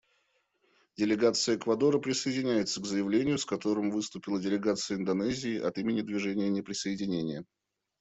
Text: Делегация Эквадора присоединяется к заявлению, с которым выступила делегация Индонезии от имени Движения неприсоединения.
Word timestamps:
Делегация 0.97 1.57
Эквадора 1.57 1.99
присоединяется 1.99 2.81
к 2.81 2.87
заявлению, 2.87 3.37
с 3.37 3.45
которым 3.45 3.91
выступила 3.91 4.41
делегация 4.41 4.97
Индонезии 4.97 5.59
от 5.59 5.77
имени 5.77 6.01
Движения 6.01 6.49
неприсоединения. 6.49 7.45